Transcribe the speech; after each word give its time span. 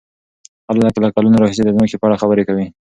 خلک 0.65 0.93
له 1.03 1.09
کلونو 1.15 1.39
راهيسې 1.41 1.61
د 1.65 1.69
ځمکې 1.75 1.99
په 1.99 2.05
اړه 2.07 2.21
خبرې 2.21 2.43
کوي. 2.49 2.67